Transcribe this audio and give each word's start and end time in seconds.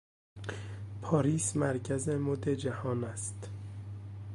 پاریس 1.01 1.55
مرکز 1.57 2.09
مد 2.09 2.49
جهان 2.53 3.03
است. 3.03 3.49